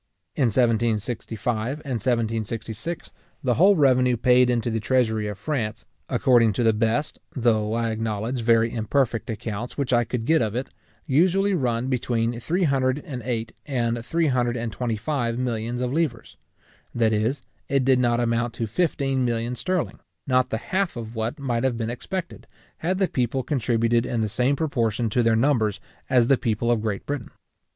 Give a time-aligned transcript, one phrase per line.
[0.35, 3.11] In 1765 and 1766,
[3.43, 7.91] the whole revenue paid into the treasury of France, according to the best, though, I
[7.91, 10.69] acknowledge, very imperfect accounts which I could get of it,
[11.05, 16.35] usually run between 308 and 325 millions of livres;
[16.95, 21.37] that is, it did not amount to fifteen millions sterling; not the half of what
[21.37, 22.47] might have been expected,
[22.77, 25.79] had the people contributed in the same proportion to their numbers
[26.09, 27.29] as the people of Great Britain.